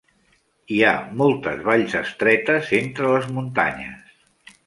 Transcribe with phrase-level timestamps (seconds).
[0.75, 4.09] Hi ha moltes valls estretes entre les muntanyes.